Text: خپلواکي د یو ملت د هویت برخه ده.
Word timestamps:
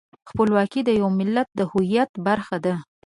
خپلواکي 0.29 0.81
د 0.85 0.89
یو 1.01 1.09
ملت 1.19 1.47
د 1.55 1.61
هویت 1.71 2.11
برخه 2.27 2.57
ده. 2.65 2.75